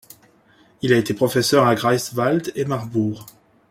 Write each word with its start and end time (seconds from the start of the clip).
Il 0.81 0.93
a 0.93 0.97
été 0.97 1.13
professeur 1.13 1.67
à 1.67 1.75
Greifswald 1.75 2.51
et 2.55 2.65
Marbourg. 2.65 3.27